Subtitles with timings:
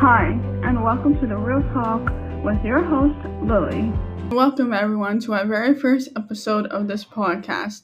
[0.00, 0.28] Hi,
[0.64, 2.10] and welcome to the Real Talk
[2.42, 3.92] with your host, Lily.
[4.30, 7.82] Welcome, everyone, to our very first episode of this podcast.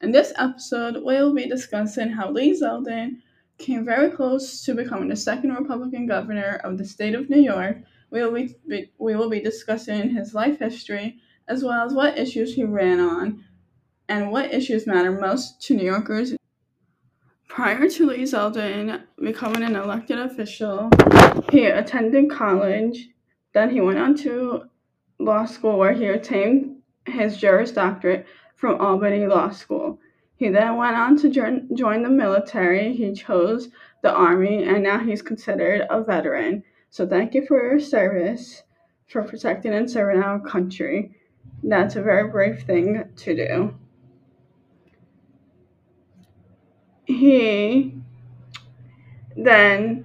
[0.00, 3.18] In this episode, we'll be discussing how Lee Zeldin
[3.58, 7.76] came very close to becoming the second Republican governor of the state of New York.
[8.10, 8.56] We will be,
[8.96, 13.44] we will be discussing his life history as well as what issues he ran on
[14.08, 16.32] and what issues matter most to New Yorkers.
[17.58, 20.90] Prior to Lee Zeldin becoming an elected official,
[21.50, 23.08] he attended college.
[23.52, 24.70] Then he went on to
[25.18, 29.98] law school where he obtained his Juris Doctorate from Albany Law School.
[30.36, 31.66] He then went on to join,
[32.04, 32.92] the military.
[32.92, 33.70] He chose
[34.04, 36.62] the Army and now he's considered a veteran.
[36.90, 38.62] So thank you for your service,
[39.08, 41.10] for protecting and serving our country.
[41.64, 43.74] That's a very brave thing to do.
[47.08, 47.92] He
[49.34, 50.04] then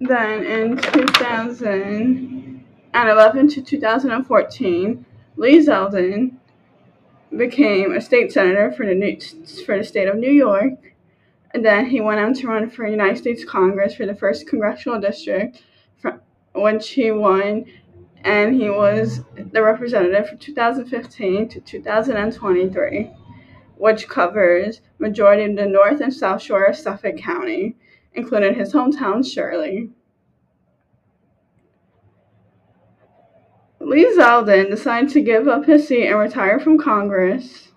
[0.00, 6.36] then in 2011 to 2014, Lee Zeldin
[7.34, 9.18] became a state senator for the new,
[9.64, 10.74] for the state of New York.
[11.54, 15.00] And then he went on to run for United States Congress for the first congressional
[15.00, 15.62] district,
[16.54, 17.64] which he won,
[18.24, 23.10] and he was the representative from 2015 to 2023,
[23.76, 27.76] which covers majority of the North and South Shore of Suffolk County
[28.14, 29.90] including his hometown, Shirley.
[33.80, 37.68] Lee Zeldin decided to give up his seat and retire from Congress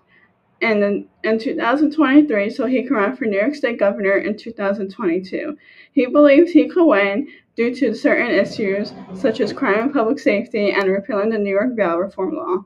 [0.60, 5.56] in, in 2023 so he can run for New York State Governor in 2022.
[5.92, 10.70] He believes he could win due to certain issues such as crime and public safety
[10.70, 12.64] and repealing the New York bail reform law.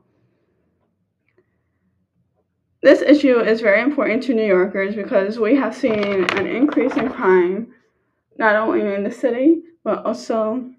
[2.81, 7.09] This issue is very important to New Yorkers because we have seen an increase in
[7.09, 7.73] crime
[8.37, 10.69] not only in the city but also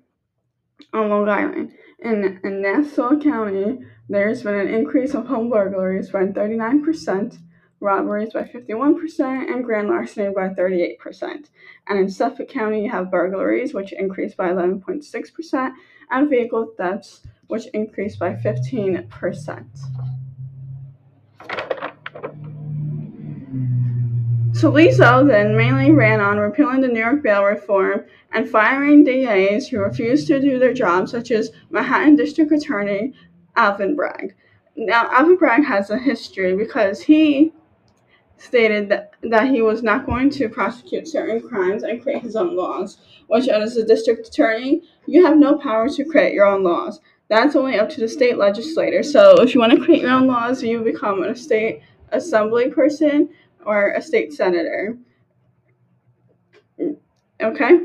[0.92, 1.72] on Long Island.
[2.00, 3.78] In, in Nassau County,
[4.09, 7.38] there's been an increase of home burglaries by 39%,
[7.81, 11.48] robberies by 51%, and grand larceny by 38%.
[11.88, 15.72] And in Suffolk County, you have burglaries, which increased by 11.6%,
[16.10, 20.23] and vehicle thefts, which increased by 15%.
[24.64, 29.69] So Lee Zeldin mainly ran on repealing the New York bail reform and firing DAs
[29.69, 33.12] who refused to do their job, such as Manhattan District Attorney
[33.56, 34.34] Alvin Bragg.
[34.74, 37.53] Now, Alvin Bragg has a history because he
[38.38, 42.56] stated that, that he was not going to prosecute certain crimes and create his own
[42.56, 47.00] laws, which, as a district attorney, you have no power to create your own laws.
[47.28, 49.03] That's only up to the state legislator.
[49.03, 51.82] So, if you want to create your own laws, you become a state
[52.12, 53.28] assembly person
[53.66, 54.97] or a state senator.
[57.41, 57.80] Okay?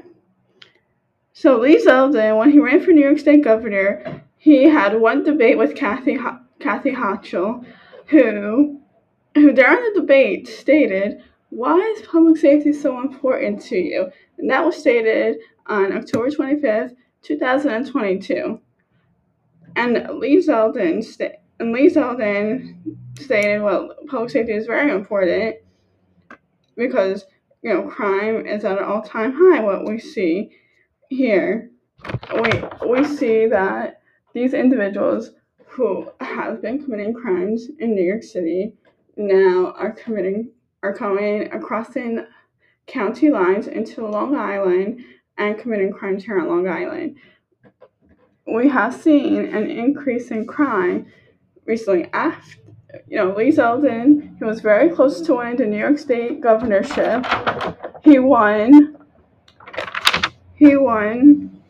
[1.33, 5.57] So Lee Zeldin, when he ran for New York State governor, he had one debate
[5.57, 6.17] with Kathy
[6.59, 7.65] Kathy Hochul,
[8.07, 8.81] who
[9.35, 14.65] who during the debate stated, "Why is public safety so important to you?" And that
[14.65, 15.37] was stated
[15.67, 18.59] on October 25th, 2022.
[19.75, 22.75] And Lee Zeldin, sta- and Lee Zeldin
[23.17, 25.55] stated, "Well, public safety is very important."
[26.79, 27.25] Because
[27.61, 29.61] you know crime is at an all-time high.
[29.61, 30.49] What we see
[31.09, 31.69] here,
[32.33, 34.01] we we see that
[34.33, 35.31] these individuals
[35.67, 38.73] who have been committing crimes in New York City
[39.17, 40.51] now are committing
[40.81, 42.25] are coming across in
[42.87, 45.01] county lines into Long Island
[45.37, 47.17] and committing crimes here on Long Island.
[48.47, 51.05] We have seen an increase in crime
[51.65, 52.57] recently after
[53.07, 57.25] you know, Lee Zeldin, he was very close to winning the New York State governorship.
[58.03, 58.97] He won
[60.55, 61.61] he won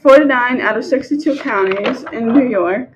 [0.00, 2.90] 49 out of 62 counties in New York.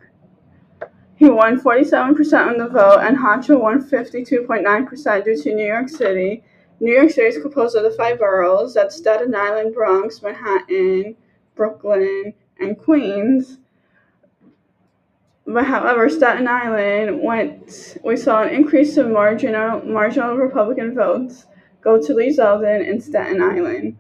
[1.16, 6.43] He won 47% of the vote, and Hochul won 52.9% due to New York City.
[6.81, 11.17] New York City is composed of the five boroughs that's Staten Island, Bronx, Manhattan,
[11.55, 13.58] Brooklyn, and Queens.
[15.52, 17.99] But however, Staten Island went.
[18.02, 21.46] We saw an increase of marginal marginal Republican votes
[21.82, 23.99] go to Lee Zeldin in Staten Island.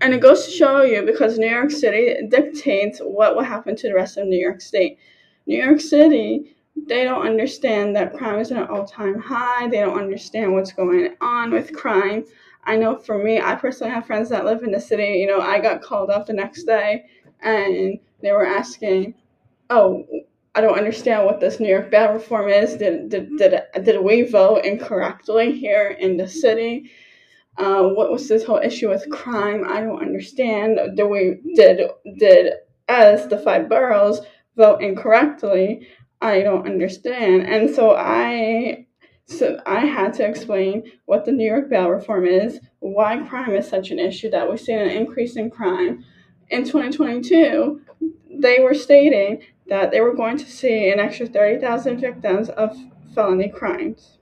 [0.00, 3.88] And it goes to show you because New York City dictates what will happen to
[3.88, 4.98] the rest of New York State.
[5.46, 6.56] New York City,
[6.88, 9.68] they don't understand that crime is at an all time high.
[9.68, 12.24] They don't understand what's going on with crime.
[12.64, 15.18] I know for me, I personally have friends that live in the city.
[15.18, 17.04] You know, I got called up the next day
[17.40, 19.14] and they were asking,
[19.70, 20.06] oh,
[20.54, 22.76] I don't understand what this New York bail reform is.
[22.76, 26.90] Did did did, did we vote incorrectly here in the city?
[27.56, 29.64] Uh, what was this whole issue with crime?
[29.66, 30.78] I don't understand.
[30.96, 31.80] Did we did
[32.18, 32.52] did
[32.88, 34.20] us the five boroughs
[34.56, 35.88] vote incorrectly?
[36.20, 37.46] I don't understand.
[37.46, 38.86] And so I
[39.26, 43.68] so I had to explain what the New York bail reform is, why crime is
[43.68, 46.04] such an issue, that we've seen an increase in crime.
[46.50, 47.80] In 2022,
[48.30, 52.76] they were stating that they were going to see an extra 30,000 victims of
[53.14, 54.18] felony crimes.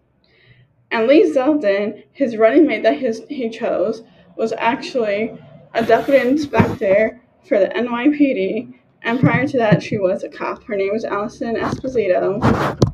[0.90, 4.02] And Lee Zeldin, his running mate that his, he chose,
[4.36, 5.36] was actually
[5.74, 8.74] a deputy inspector for the NYPD.
[9.02, 10.64] And prior to that, she was a cop.
[10.64, 12.89] Her name was Alison Esposito.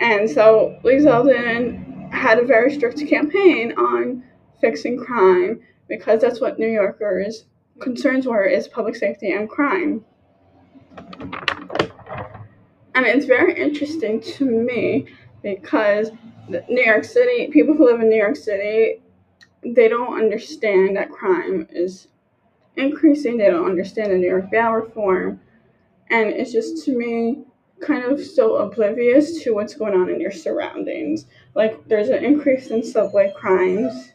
[0.00, 4.22] And so Lee Zeldin had a very strict campaign on
[4.60, 7.44] fixing crime because that's what New Yorkers'
[7.80, 10.04] concerns were is public safety and crime.
[12.94, 15.06] And it's very interesting to me
[15.42, 16.10] because
[16.48, 19.00] New York City, people who live in New York City,
[19.62, 22.08] they don't understand that crime is
[22.76, 23.36] increasing.
[23.36, 25.40] They don't understand the New York bail reform.
[26.10, 27.44] And it's just to me
[27.80, 31.26] kind of so oblivious to what's going on in your surroundings.
[31.54, 34.12] Like there's an increase in subway crimes.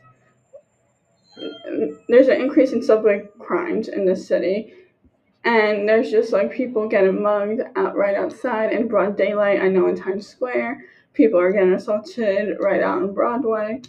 [2.07, 4.73] There's an increase in subway crimes in the city.
[5.43, 9.61] And there's just like people getting mugged out right outside in broad daylight.
[9.61, 13.81] I know in Times Square people are getting assaulted right out on Broadway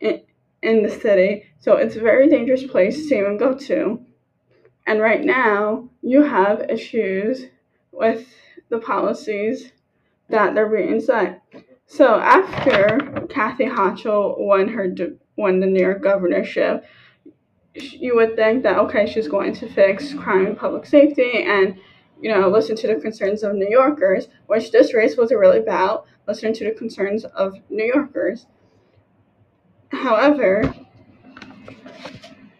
[0.00, 0.22] in,
[0.62, 1.44] in the city.
[1.60, 4.00] So it's a very dangerous place to even go to.
[4.86, 7.46] And right now, you have issues
[7.92, 8.26] with
[8.74, 9.72] the policies
[10.28, 11.42] that they're being set.
[11.86, 14.94] So after Kathy Hochul won her
[15.36, 16.84] won the New York governorship,
[17.74, 21.76] you would think that okay, she's going to fix crime and public safety and
[22.20, 26.06] you know listen to the concerns of New Yorkers, which this race was really about
[26.26, 28.46] listening to the concerns of New Yorkers.
[29.90, 30.74] However,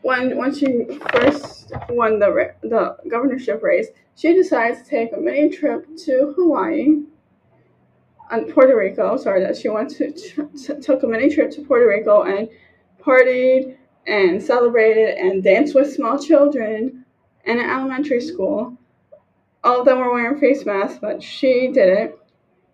[0.03, 5.49] when when she first won the the governorship race, she decides to take a mini
[5.51, 7.03] trip to Hawaii
[8.31, 9.17] and Puerto Rico.
[9.17, 10.13] Sorry, that she went to
[10.81, 12.49] took a mini trip to Puerto Rico and
[13.01, 13.77] partied
[14.07, 17.05] and celebrated and danced with small children
[17.45, 18.77] in an elementary school.
[19.63, 22.15] All of them were wearing face masks, but she didn't.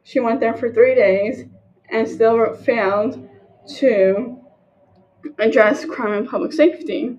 [0.03, 1.45] She went there for three days
[1.89, 3.29] and still failed
[3.77, 4.39] to
[5.39, 7.19] address crime and public safety.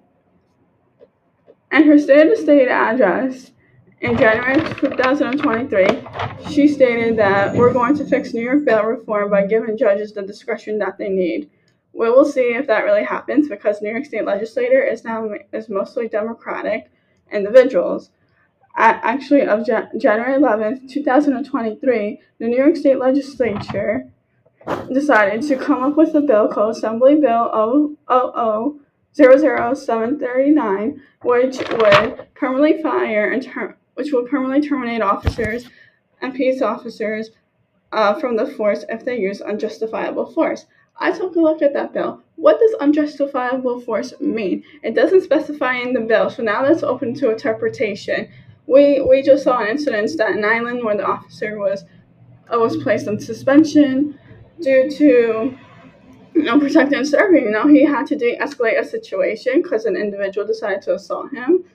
[1.72, 3.52] And her state of state address
[4.02, 6.04] in January 2023,
[6.52, 10.24] she stated that we're going to fix New York bail reform by giving judges the
[10.24, 11.52] discretion that they need.
[11.94, 15.70] We will see if that really happens because New York State legislature is now is
[15.70, 16.90] mostly Democratic
[17.32, 18.10] individuals.
[18.76, 24.10] actually, of January 11th, 2023, the New York State legislature
[24.92, 27.96] decided to come up with a bill called Assembly Bill
[29.14, 35.70] 00739, which would permanently fire and ter- which would permanently terminate officers
[36.22, 37.30] and peace officers
[37.92, 40.66] uh, from the force if they use unjustifiable force.
[40.98, 42.24] I took a look at that bill.
[42.36, 44.64] What does unjustifiable force mean?
[44.82, 48.28] It doesn't specify in the bill, so now that's open to interpretation.
[48.66, 51.86] We we just saw an incident in Staten Island where the officer was
[52.52, 54.18] uh, was placed on suspension
[54.62, 55.58] due to
[56.34, 57.44] you know, protecting and serving.
[57.44, 61.66] You know, he had to de-escalate a situation because an individual decided to assault him,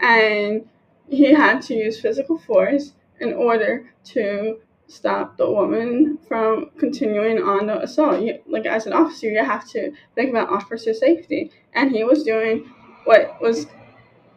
[0.00, 0.64] and
[1.08, 7.66] he had to use physical force in order to stop the woman from continuing on
[7.66, 8.22] the assault.
[8.22, 12.22] You, like as an officer, you have to think about officer safety, and he was
[12.22, 12.70] doing
[13.04, 13.66] what was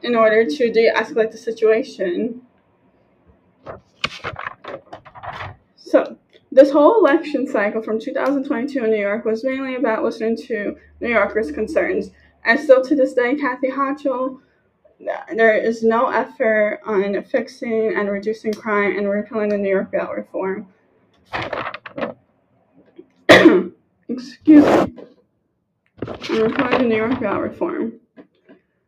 [0.04, 2.42] in order to de-escalate the situation.
[5.76, 6.18] So
[6.52, 11.10] this whole election cycle from 2022 in New York was mainly about listening to New
[11.10, 12.12] Yorkers' concerns.
[12.46, 14.40] And still to this day, Kathy Hochul,
[15.00, 20.12] there is no effort on fixing and reducing crime and repealing the New York bail
[20.16, 20.68] reform.
[24.10, 24.94] Excuse me.
[26.30, 27.94] And repealing the New York bail reform.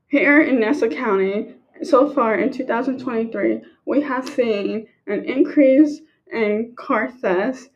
[0.08, 6.02] Here in Nassau County, so far in 2023, we have seen an increase
[6.32, 7.70] in car thefts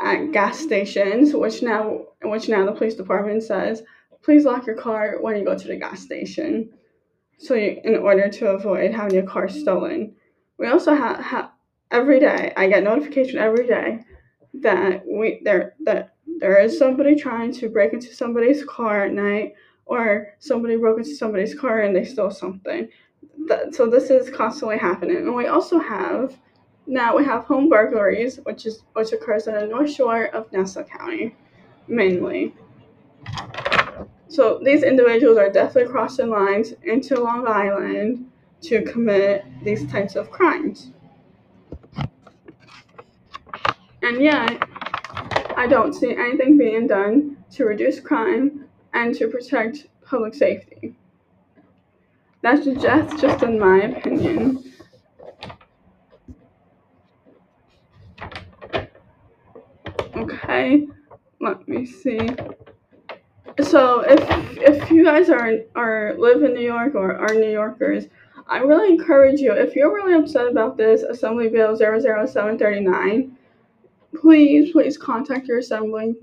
[0.00, 3.82] at gas stations, which now which now the police department says,
[4.22, 6.70] please lock your car when you go to the gas station,
[7.38, 10.14] so you, in order to avoid having your car stolen.
[10.58, 11.52] We also have ha-
[11.90, 14.00] every day I get notification every day
[14.54, 19.54] that we there that there is somebody trying to break into somebody's car at night
[19.86, 22.88] or somebody broke into somebody's car and they stole something.
[23.48, 25.16] That, so this is constantly happening.
[25.18, 26.38] And we also have
[26.86, 30.84] Now we have home burglaries, which is which occurs on the North Shore of Nassau
[30.84, 31.36] County,
[31.88, 32.54] mainly.
[34.32, 38.30] So these individuals are definitely crossing lines into Long Island
[38.62, 40.90] to commit these types of crimes.
[44.00, 44.66] And yet,
[45.54, 50.94] I don't see anything being done to reduce crime and to protect public safety.
[52.40, 54.64] That's just, just in my opinion.
[60.16, 60.88] Okay,
[61.38, 62.30] let me see.
[63.60, 68.06] So if if you guys are are live in New York or are New Yorkers,
[68.46, 73.36] I really encourage you if you're really upset about this Assembly Bill 00739,
[74.18, 76.16] please please contact your assemblyman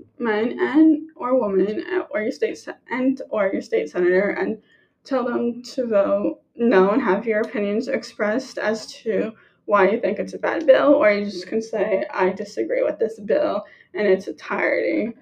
[0.58, 4.58] and or woman or your state and or your state senator and
[5.04, 9.32] tell them to vote no and have your opinions expressed as to
[9.66, 12.98] why you think it's a bad bill, or you just can say, I disagree with
[12.98, 15.12] this bill in its entirety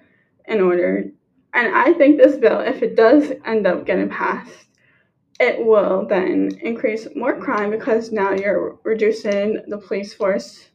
[0.45, 1.11] in order.
[1.53, 4.67] And I think this bill, if it does end up getting passed,
[5.39, 10.69] it will then increase more crime because now you're reducing the police force,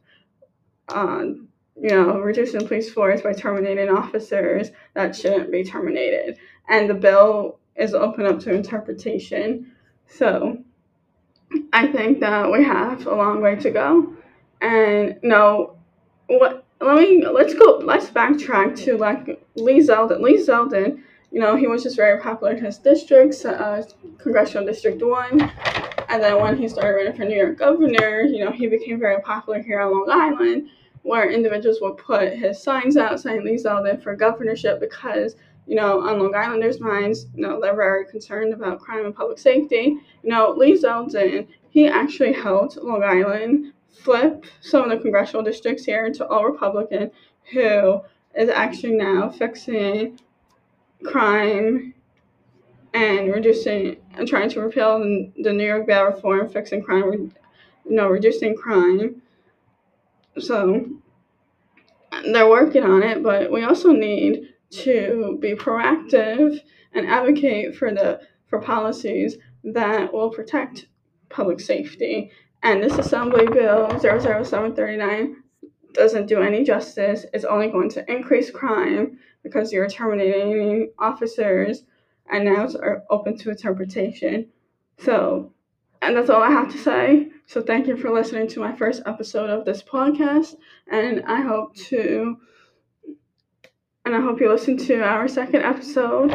[0.89, 1.47] um,
[1.79, 6.37] you know, reducing the police force by terminating officers that shouldn't be terminated.
[6.67, 9.71] And the bill is open up to interpretation.
[10.07, 10.57] So
[11.71, 14.13] I think that we have a long way to go.
[14.61, 15.77] And no,
[16.27, 16.64] what?
[16.85, 17.81] Let me let's go.
[17.83, 20.21] Let's backtrack to like Lee Zeldin.
[20.21, 21.01] Lee Zeldin,
[21.31, 23.81] you know, he was just very popular in his districts, uh,
[24.19, 25.51] congressional district one.
[26.09, 29.19] And then when he started running for New York governor, you know, he became very
[29.23, 30.69] popular here on Long Island,
[31.01, 36.07] where individuals would put his signs out saying Lee Zeldin for governorship because you know,
[36.07, 39.97] on Long Islanders' minds, you know, they're very concerned about crime and public safety.
[40.21, 45.85] You know, Lee Zeldin, he actually helped Long Island flip some of the congressional districts
[45.85, 47.11] here to all Republican,
[47.51, 48.01] who
[48.35, 50.19] is actually now fixing
[51.03, 51.93] crime
[52.93, 57.33] and reducing and trying to repeal the New York bail reform, fixing crime,
[57.85, 59.21] you know, reducing crime.
[60.39, 60.85] So
[62.31, 66.59] they're working on it, but we also need to be proactive
[66.93, 70.87] and advocate for the for policies that will protect
[71.29, 72.31] public safety.
[72.65, 75.35] And this Assembly Bill 00739
[75.93, 77.23] doesn't do any justice.
[77.31, 81.83] It's only going to increase crime because you're terminating officers
[82.31, 84.47] and now it's uh, open to interpretation.
[84.97, 85.53] So,
[86.01, 87.29] and that's all I have to say.
[87.45, 90.55] So, thank you for listening to my first episode of this podcast,
[90.89, 92.37] and I hope to
[94.05, 96.31] and I hope you listen to our second episode,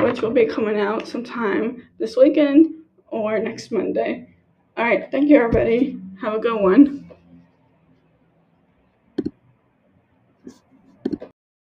[0.00, 2.72] which will be coming out sometime this weekend
[3.08, 4.33] or next Monday.
[4.76, 5.98] All right, thank you, everybody.
[6.20, 7.03] Have a good one.